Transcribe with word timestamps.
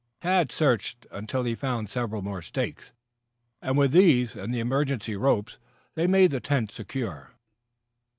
Tad 0.19 0.51
searched 0.51 1.05
until 1.11 1.43
he 1.43 1.53
found 1.53 1.87
several 1.87 2.23
more 2.23 2.41
stakes, 2.41 2.91
and 3.61 3.77
with 3.77 3.91
these 3.91 4.35
and 4.35 4.51
the 4.51 4.59
emergency 4.59 5.15
ropes, 5.15 5.59
they 5.93 6.07
made 6.07 6.31
the 6.31 6.39
tents 6.39 6.73
secure. 6.73 7.33